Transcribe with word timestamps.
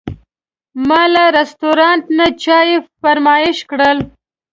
ما 0.87 1.01
له 1.13 1.23
رستورانت 1.37 2.05
نه 2.17 2.25
چای 2.43 2.71
فرمایش 3.01 3.57
کړ. 3.69 3.85